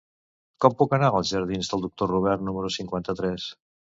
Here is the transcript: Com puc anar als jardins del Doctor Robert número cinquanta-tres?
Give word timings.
Com 0.63 0.75
puc 0.79 0.95
anar 0.97 1.09
als 1.17 1.33
jardins 1.33 1.69
del 1.73 1.85
Doctor 1.85 2.11
Robert 2.13 2.47
número 2.47 2.75
cinquanta-tres? 2.79 3.49